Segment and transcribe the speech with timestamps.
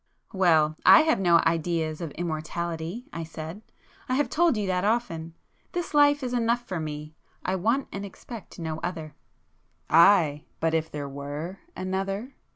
[0.33, 5.35] "Well, I have no ideas of immortality"—I said—"I have told you that often.
[5.73, 9.13] This life is enough for me,—I want and expect no other."
[9.91, 12.33] "Aye, but if there were another!"